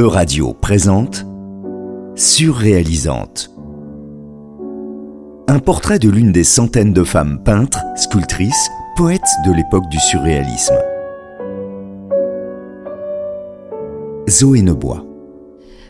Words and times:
E-Radio 0.00 0.54
présente 0.54 1.26
Surréalisante. 2.16 3.50
Un 5.46 5.58
portrait 5.58 5.98
de 5.98 6.08
l'une 6.08 6.32
des 6.32 6.42
centaines 6.42 6.94
de 6.94 7.04
femmes 7.04 7.42
peintres, 7.44 7.80
sculptrices, 7.96 8.70
poètes 8.96 9.20
de 9.44 9.52
l'époque 9.52 9.86
du 9.90 9.98
surréalisme. 9.98 10.78
Zoé 14.26 14.62
Nebois. 14.62 15.04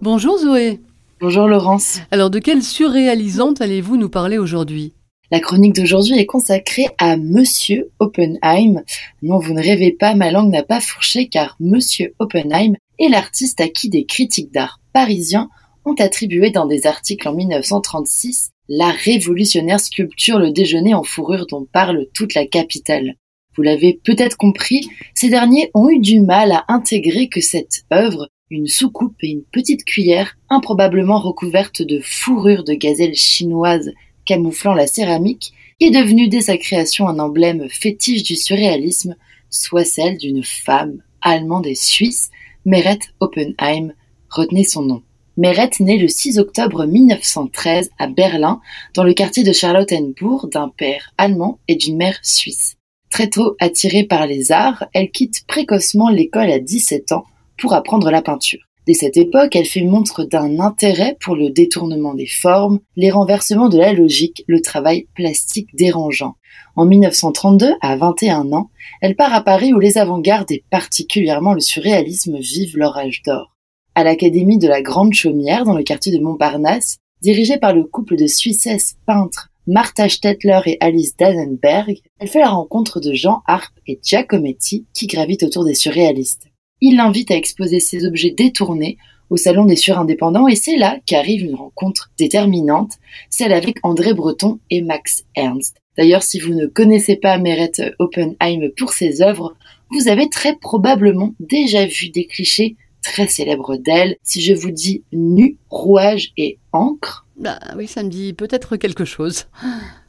Bonjour 0.00 0.38
Zoé. 0.38 0.78
Bonjour 1.20 1.48
Laurence. 1.48 1.98
Alors 2.12 2.30
de 2.30 2.38
quelle 2.38 2.62
surréalisante 2.62 3.60
allez-vous 3.60 3.96
nous 3.96 4.08
parler 4.08 4.38
aujourd'hui? 4.38 4.94
La 5.32 5.40
chronique 5.40 5.74
d'aujourd'hui 5.74 6.16
est 6.16 6.26
consacrée 6.26 6.86
à 6.98 7.16
Monsieur 7.16 7.90
Oppenheim. 7.98 8.84
Non, 9.22 9.40
vous 9.40 9.52
ne 9.52 9.60
rêvez 9.60 9.90
pas, 9.90 10.14
ma 10.14 10.30
langue 10.30 10.52
n'a 10.52 10.62
pas 10.62 10.80
fourché 10.80 11.26
car 11.26 11.56
Monsieur 11.58 12.14
Oppenheim 12.20 12.74
est 12.98 13.08
l'artiste 13.08 13.60
à 13.60 13.68
qui 13.68 13.88
des 13.88 14.04
critiques 14.04 14.52
d'art 14.52 14.80
parisiens 14.92 15.48
ont 15.84 15.94
attribué 15.94 16.50
dans 16.50 16.66
des 16.66 16.86
articles 16.86 17.28
en 17.28 17.34
1936 17.34 18.50
la 18.68 18.90
révolutionnaire 18.90 19.80
sculpture 19.80 20.38
Le 20.38 20.50
déjeuner 20.50 20.94
en 20.94 21.04
fourrure 21.04 21.46
dont 21.46 21.66
parle 21.70 22.06
toute 22.14 22.34
la 22.34 22.46
capitale. 22.46 23.14
Vous 23.56 23.62
l'avez 23.62 23.98
peut-être 24.04 24.36
compris, 24.36 24.88
ces 25.14 25.30
derniers 25.30 25.70
ont 25.72 25.88
eu 25.88 25.98
du 25.98 26.20
mal 26.20 26.52
à 26.52 26.64
intégrer 26.68 27.28
que 27.28 27.40
cette 27.40 27.84
œuvre, 27.92 28.28
une 28.50 28.66
soucoupe 28.66 29.16
et 29.22 29.28
une 29.28 29.44
petite 29.44 29.84
cuillère 29.84 30.36
improbablement 30.50 31.20
recouverte 31.20 31.82
de 31.82 32.00
fourrure 32.02 32.64
de 32.64 32.74
gazelle 32.74 33.14
chinoise 33.14 33.92
camouflant 34.24 34.74
la 34.74 34.86
céramique, 34.86 35.52
est 35.80 35.90
devenue 35.90 36.28
dès 36.28 36.42
sa 36.42 36.58
création 36.58 37.08
un 37.08 37.18
emblème 37.18 37.68
fétiche 37.68 38.24
du 38.24 38.34
surréalisme, 38.34 39.14
soit 39.50 39.84
celle 39.84 40.18
d'une 40.18 40.42
femme 40.42 41.02
allemande 41.22 41.66
et 41.66 41.74
suisse, 41.74 42.30
Meret 42.66 42.98
Oppenheim, 43.20 43.92
retenez 44.28 44.64
son 44.64 44.82
nom. 44.82 45.02
Meret 45.36 45.70
naît 45.78 45.98
le 45.98 46.08
6 46.08 46.40
octobre 46.40 46.84
1913 46.84 47.90
à 47.96 48.08
Berlin, 48.08 48.60
dans 48.94 49.04
le 49.04 49.14
quartier 49.14 49.44
de 49.44 49.52
Charlottenburg, 49.52 50.50
d'un 50.50 50.68
père 50.68 51.12
allemand 51.16 51.60
et 51.68 51.76
d'une 51.76 51.96
mère 51.96 52.18
suisse. 52.24 52.74
Très 53.08 53.30
tôt 53.30 53.54
attirée 53.60 54.02
par 54.02 54.26
les 54.26 54.50
arts, 54.50 54.84
elle 54.94 55.12
quitte 55.12 55.46
précocement 55.46 56.08
l'école 56.08 56.50
à 56.50 56.58
17 56.58 57.12
ans 57.12 57.24
pour 57.56 57.72
apprendre 57.72 58.10
la 58.10 58.20
peinture. 58.20 58.65
Dès 58.86 58.94
cette 58.94 59.16
époque, 59.16 59.56
elle 59.56 59.66
fait 59.66 59.82
montre 59.82 60.24
d'un 60.24 60.60
intérêt 60.60 61.16
pour 61.20 61.34
le 61.34 61.50
détournement 61.50 62.14
des 62.14 62.26
formes, 62.28 62.78
les 62.94 63.10
renversements 63.10 63.68
de 63.68 63.78
la 63.78 63.92
logique, 63.92 64.44
le 64.46 64.60
travail 64.60 65.08
plastique 65.14 65.74
dérangeant. 65.74 66.36
En 66.76 66.86
1932, 66.86 67.74
à 67.80 67.96
21 67.96 68.52
ans, 68.52 68.70
elle 69.00 69.16
part 69.16 69.34
à 69.34 69.42
Paris 69.42 69.72
où 69.72 69.80
les 69.80 69.98
avant-gardes 69.98 70.52
et 70.52 70.64
particulièrement 70.70 71.52
le 71.52 71.60
surréalisme 71.60 72.38
vivent 72.38 72.76
leur 72.76 72.96
âge 72.96 73.22
d'or 73.24 73.56
à 73.96 74.04
l'Académie 74.04 74.58
de 74.58 74.68
la 74.68 74.82
Grande 74.82 75.14
Chaumière 75.14 75.64
dans 75.64 75.74
le 75.74 75.82
quartier 75.82 76.12
de 76.16 76.22
Montparnasse, 76.22 76.98
dirigée 77.22 77.56
par 77.56 77.74
le 77.74 77.82
couple 77.82 78.16
de 78.16 78.26
Suissesses 78.26 78.96
peintres 79.06 79.48
Martha 79.66 80.08
Stettler 80.08 80.60
et 80.66 80.76
Alice 80.80 81.16
Dannenberg, 81.16 81.96
elle 82.20 82.28
fait 82.28 82.40
la 82.40 82.50
rencontre 82.50 83.00
de 83.00 83.14
Jean 83.14 83.42
Arp 83.46 83.72
et 83.86 83.98
Giacometti 84.00 84.86
qui 84.92 85.06
gravitent 85.08 85.42
autour 85.42 85.64
des 85.64 85.74
surréalistes. 85.74 86.45
Il 86.80 86.96
l'invite 86.96 87.30
à 87.30 87.36
exposer 87.36 87.80
ses 87.80 88.04
objets 88.04 88.30
détournés 88.30 88.98
au 89.30 89.36
Salon 89.36 89.64
des 89.64 89.76
Surindépendants 89.76 90.46
et 90.46 90.56
c'est 90.56 90.76
là 90.76 90.98
qu'arrive 91.06 91.42
une 91.42 91.54
rencontre 91.54 92.10
déterminante, 92.18 92.92
celle 93.30 93.52
avec 93.52 93.78
André 93.82 94.12
Breton 94.12 94.60
et 94.70 94.82
Max 94.82 95.24
Ernst. 95.34 95.76
D'ailleurs, 95.96 96.22
si 96.22 96.38
vous 96.38 96.52
ne 96.52 96.66
connaissez 96.66 97.16
pas 97.16 97.38
Meret 97.38 97.72
Oppenheim 97.98 98.70
pour 98.76 98.92
ses 98.92 99.22
œuvres, 99.22 99.56
vous 99.90 100.08
avez 100.08 100.28
très 100.28 100.54
probablement 100.56 101.34
déjà 101.40 101.86
vu 101.86 102.10
des 102.10 102.26
clichés 102.26 102.76
très 103.02 103.28
célèbre 103.28 103.76
d'elle. 103.76 104.16
Si 104.22 104.42
je 104.42 104.52
vous 104.52 104.70
dis 104.70 105.04
nu, 105.12 105.56
rouage 105.70 106.32
et 106.36 106.58
encre. 106.72 107.26
Bah 107.38 107.58
oui, 107.76 107.86
ça 107.86 108.02
me 108.02 108.08
dit 108.08 108.32
peut-être 108.32 108.76
quelque 108.76 109.04
chose. 109.04 109.46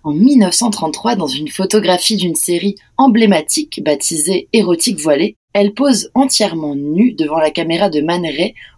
En 0.03 0.11
1933, 0.11 1.15
dans 1.15 1.27
une 1.27 1.49
photographie 1.49 2.15
d'une 2.15 2.35
série 2.35 2.75
emblématique 2.97 3.81
baptisée 3.83 4.47
Érotique 4.53 4.99
voilée, 4.99 5.35
elle 5.59 5.73
pose 5.73 6.11
entièrement 6.13 6.75
nue 6.75 7.13
devant 7.13 7.39
la 7.39 7.49
caméra 7.49 7.89
de 7.89 7.99
Man 7.99 8.23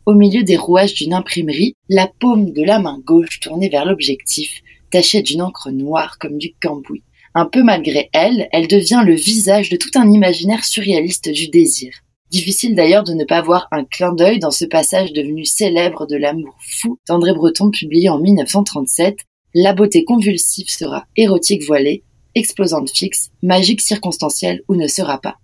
au 0.06 0.14
milieu 0.14 0.44
des 0.44 0.56
rouages 0.56 0.94
d'une 0.94 1.14
imprimerie, 1.14 1.76
la 1.90 2.08
paume 2.08 2.54
de 2.54 2.64
la 2.64 2.80
main 2.80 3.02
gauche 3.06 3.42
tournée 3.42 3.68
vers 3.68 3.84
l'objectif, 3.84 4.62
tachée 4.90 5.22
d'une 5.22 5.42
encre 5.42 5.72
noire 5.72 6.18
comme 6.20 6.38
du 6.38 6.54
cambouis. 6.62 7.04
Un 7.36 7.48
peu 7.48 7.64
malgré 7.64 8.10
elle, 8.14 8.48
elle 8.54 8.70
devient 8.70 9.04
le 9.06 9.14
visage 9.14 9.70
de 9.70 9.76
tout 9.76 9.90
un 9.96 10.10
imaginaire 10.10 10.64
surréaliste 10.64 11.30
du 11.30 11.50
désir. 11.50 11.92
Difficile 12.32 12.76
d'ailleurs 12.76 13.04
de 13.04 13.14
ne 13.14 13.26
pas 13.26 13.42
voir 13.42 13.68
un 13.72 13.84
clin 13.84 14.14
d'œil 14.14 14.40
dans 14.40 14.50
ce 14.50 14.64
passage 14.64 15.12
devenu 15.12 15.44
célèbre 15.44 16.08
de 16.08 16.16
l'amour 16.16 16.56
fou 16.62 16.98
d'André 17.10 17.34
Breton 17.34 17.72
publié 17.72 18.08
en 18.08 18.20
1937. 18.20 19.18
La 19.54 19.74
beauté 19.74 20.06
convulsive 20.06 20.70
sera 20.70 21.04
érotique 21.18 21.66
voilée, 21.68 22.04
explosante 22.36 22.90
fixe, 22.90 23.32
magique 23.44 23.82
circonstancielle 23.82 24.62
ou 24.70 24.78
ne 24.78 24.88
sera 24.88 25.20
pas. 25.20 25.40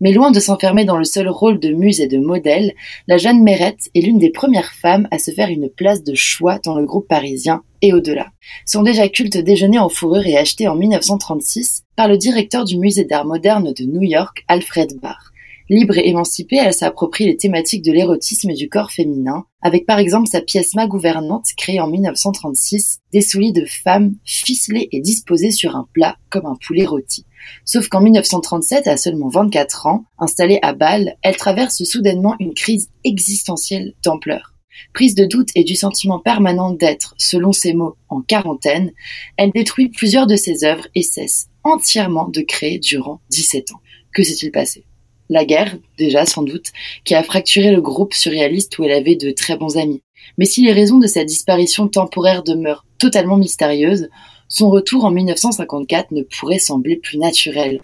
Mais 0.00 0.12
loin 0.12 0.30
de 0.30 0.40
s'enfermer 0.40 0.84
dans 0.84 0.98
le 0.98 1.04
seul 1.04 1.26
rôle 1.26 1.58
de 1.58 1.70
muse 1.70 2.02
et 2.02 2.06
de 2.06 2.18
modèle, 2.18 2.74
la 3.08 3.16
jeune 3.16 3.42
Mérette 3.42 3.88
est 3.94 4.02
l'une 4.02 4.18
des 4.18 4.28
premières 4.28 4.74
femmes 4.74 5.08
à 5.10 5.18
se 5.18 5.30
faire 5.30 5.48
une 5.48 5.70
place 5.70 6.02
de 6.02 6.14
choix 6.14 6.58
dans 6.58 6.78
le 6.78 6.84
groupe 6.84 7.08
parisien 7.08 7.62
et 7.80 7.94
au-delà. 7.94 8.26
Son 8.66 8.82
déjà 8.82 9.08
culte 9.08 9.38
déjeuner 9.38 9.78
en 9.78 9.88
fourrure 9.88 10.26
est 10.26 10.36
acheté 10.36 10.68
en 10.68 10.74
1936 10.74 11.84
par 11.96 12.08
le 12.08 12.18
directeur 12.18 12.64
du 12.64 12.76
musée 12.76 13.04
d'art 13.04 13.24
moderne 13.24 13.72
de 13.72 13.84
New 13.84 14.02
York, 14.02 14.44
Alfred 14.48 15.00
Barr. 15.00 15.32
Libre 15.68 15.98
et 15.98 16.08
émancipée, 16.08 16.58
elle 16.58 16.74
s'approprie 16.74 17.24
les 17.24 17.36
thématiques 17.36 17.84
de 17.84 17.90
l'érotisme 17.90 18.50
et 18.50 18.54
du 18.54 18.68
corps 18.68 18.92
féminin, 18.92 19.46
avec 19.62 19.84
par 19.84 19.98
exemple 19.98 20.28
sa 20.28 20.40
pièce 20.40 20.74
Ma 20.74 20.86
gouvernante 20.86 21.46
créée 21.56 21.80
en 21.80 21.88
1936, 21.88 23.00
des 23.12 23.20
souliers 23.20 23.52
de 23.52 23.64
femmes 23.64 24.14
ficelés 24.24 24.88
et 24.92 25.00
disposés 25.00 25.50
sur 25.50 25.74
un 25.74 25.88
plat 25.92 26.18
comme 26.30 26.46
un 26.46 26.56
poulet 26.64 26.84
rôti. 26.84 27.25
Sauf 27.64 27.88
qu'en 27.88 28.00
1937, 28.00 28.86
à 28.86 28.96
seulement 28.96 29.28
24 29.28 29.86
ans, 29.86 30.04
installée 30.18 30.58
à 30.62 30.72
Bâle, 30.72 31.16
elle 31.22 31.36
traverse 31.36 31.82
soudainement 31.84 32.34
une 32.40 32.54
crise 32.54 32.90
existentielle 33.04 33.94
d'ampleur. 34.04 34.54
Prise 34.92 35.14
de 35.14 35.24
doute 35.24 35.48
et 35.54 35.64
du 35.64 35.74
sentiment 35.74 36.18
permanent 36.18 36.70
d'être, 36.70 37.14
selon 37.18 37.52
ses 37.52 37.72
mots, 37.72 37.96
en 38.08 38.20
quarantaine, 38.20 38.92
elle 39.36 39.50
détruit 39.50 39.88
plusieurs 39.88 40.26
de 40.26 40.36
ses 40.36 40.64
œuvres 40.64 40.86
et 40.94 41.02
cesse 41.02 41.48
entièrement 41.64 42.28
de 42.28 42.42
créer 42.42 42.78
durant 42.78 43.20
17 43.30 43.72
ans. 43.72 43.80
Que 44.14 44.22
s'est-il 44.22 44.52
passé? 44.52 44.84
La 45.28 45.44
guerre, 45.44 45.76
déjà 45.98 46.24
sans 46.24 46.42
doute, 46.42 46.70
qui 47.04 47.14
a 47.14 47.24
fracturé 47.24 47.72
le 47.72 47.80
groupe 47.80 48.14
surréaliste 48.14 48.78
où 48.78 48.84
elle 48.84 48.92
avait 48.92 49.16
de 49.16 49.32
très 49.32 49.56
bons 49.56 49.76
amis. 49.76 50.02
Mais 50.38 50.44
si 50.44 50.62
les 50.62 50.72
raisons 50.72 50.98
de 50.98 51.08
sa 51.08 51.24
disparition 51.24 51.88
temporaire 51.88 52.44
demeurent 52.44 52.86
totalement 52.98 53.36
mystérieuses, 53.36 54.08
son 54.56 54.70
retour 54.70 55.04
en 55.04 55.10
1954 55.10 56.12
ne 56.12 56.22
pourrait 56.22 56.58
sembler 56.58 56.96
plus 56.96 57.18
naturel. 57.18 57.78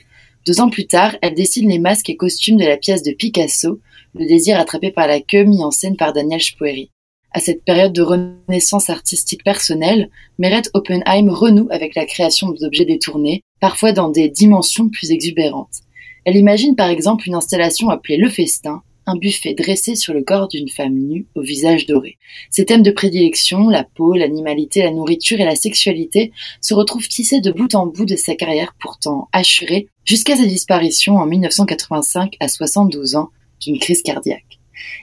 Deux 0.47 0.59
ans 0.63 0.71
plus 0.71 0.87
tard, 0.87 1.15
elle 1.21 1.35
dessine 1.35 1.69
les 1.69 1.79
masques 1.79 2.09
et 2.09 2.17
costumes 2.17 2.57
de 2.57 2.65
la 2.65 2.79
pièce 2.79 3.03
de 3.03 3.13
Picasso, 3.13 3.79
Le 4.15 4.27
désir 4.27 4.59
attrapé 4.59 4.91
par 4.91 5.07
la 5.07 5.21
queue, 5.21 5.45
mis 5.45 5.63
en 5.63 5.71
scène 5.71 5.99
par 5.99 6.15
Daniel 6.15 6.41
Spoeri. 6.41 6.91
À 7.31 7.41
cette 7.41 7.63
période 7.63 7.93
de 7.93 8.01
renaissance 8.01 8.89
artistique 8.89 9.45
personnelle, 9.45 10.09
Meret 10.39 10.63
Oppenheim 10.73 11.29
renoue 11.29 11.69
avec 11.71 11.95
la 11.95 12.07
création 12.07 12.51
d'objets 12.53 12.87
détournés, 12.87 13.43
parfois 13.61 13.93
dans 13.93 14.09
des 14.09 14.31
dimensions 14.31 14.89
plus 14.89 15.11
exubérantes. 15.11 15.83
Elle 16.25 16.37
imagine 16.37 16.75
par 16.75 16.89
exemple 16.89 17.29
une 17.29 17.35
installation 17.35 17.91
appelée 17.91 18.17
Le 18.17 18.31
Festin, 18.31 18.83
buffet 19.17 19.55
dressé 19.55 19.95
sur 19.95 20.15
le 20.15 20.23
corps 20.23 20.49
d'une 20.49 20.69
femme 20.69 20.95
nue 20.95 21.27
au 21.35 21.43
visage 21.43 21.87
doré. 21.87 22.19
Ses 22.51 22.65
thèmes 22.65 22.83
de 22.83 22.91
prédilection, 22.91 23.69
la 23.69 23.85
peau, 23.85 24.15
l'animalité, 24.15 24.83
la 24.83 24.91
nourriture 24.91 25.41
et 25.41 25.45
la 25.45 25.57
sexualité, 25.57 26.33
se 26.61 26.75
retrouvent 26.75 27.09
tissés 27.09 27.41
de 27.41 27.53
bout 27.53 27.75
en 27.75 27.87
bout 27.87 28.05
de 28.05 28.17
sa 28.17 28.35
carrière 28.35 28.75
pourtant 28.81 29.29
assurée 29.33 29.89
jusqu'à 30.05 30.37
sa 30.37 30.47
disparition 30.47 31.17
en 31.17 31.27
1985 31.27 32.37
à 32.41 32.49
72 32.49 33.17
ans 33.17 33.31
d'une 33.61 33.79
crise 33.79 34.03
cardiaque. 34.03 34.59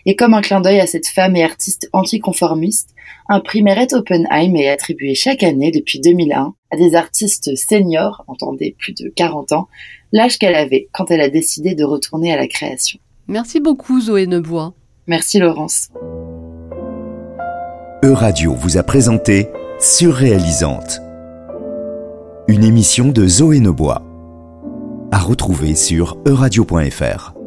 Et 0.05 0.15
comme 0.15 0.33
un 0.33 0.41
clin 0.41 0.61
d'œil 0.61 0.79
à 0.79 0.87
cette 0.87 1.07
femme 1.07 1.35
et 1.35 1.43
artiste 1.43 1.89
anticonformiste, 1.93 2.89
un 3.27 3.39
prix 3.39 3.61
Meret 3.61 3.93
Oppenheim 3.93 4.55
est 4.55 4.69
attribué 4.69 5.15
chaque 5.15 5.43
année 5.43 5.71
depuis 5.71 5.99
2001 5.99 6.53
à 6.71 6.77
des 6.77 6.95
artistes 6.95 7.55
seniors, 7.55 8.23
entendez 8.27 8.75
plus 8.77 8.93
de 8.93 9.09
40 9.09 9.51
ans, 9.53 9.67
l'âge 10.11 10.37
qu'elle 10.37 10.55
avait 10.55 10.89
quand 10.93 11.11
elle 11.11 11.21
a 11.21 11.29
décidé 11.29 11.75
de 11.75 11.83
retourner 11.83 12.31
à 12.33 12.37
la 12.37 12.47
création. 12.47 12.99
Merci 13.29 13.59
beaucoup 13.59 14.01
Zoé 14.01 14.25
Nebois. 14.25 14.73
Merci 15.05 15.37
Laurence. 15.37 15.89
E-Radio 18.03 18.55
vous 18.55 18.77
a 18.77 18.81
présenté 18.81 19.49
Surréalisante. 19.79 20.99
Une 22.47 22.63
émission 22.63 23.09
de 23.09 23.27
Zoé 23.27 23.59
Nebois. 23.59 24.01
À 25.11 25.19
retrouver 25.19 25.75
sur 25.75 26.17
euradio.fr. 26.25 27.38